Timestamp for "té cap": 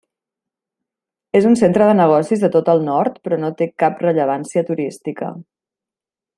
3.61-4.03